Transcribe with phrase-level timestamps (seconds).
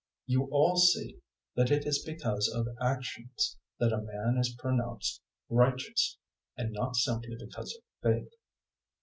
[0.27, 1.19] 002:024 You all see
[1.55, 6.17] that it is because of actions that a man is pronounced righteous,
[6.57, 8.33] and not simply because of faith.